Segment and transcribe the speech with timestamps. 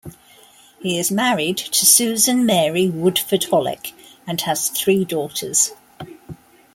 [0.79, 3.93] He is married to Susan Mary Woodford-Hollick
[4.25, 5.73] and has three daughters.